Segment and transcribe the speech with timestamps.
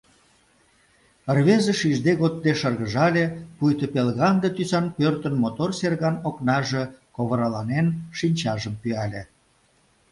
[1.37, 3.25] Рвезе шижде-годде шыргыжале—
[3.57, 6.83] пуйто пелганде тӱсан пӧртын мотор серган окнаже,
[7.15, 9.23] ковыраланен, шинчажым пӱяле.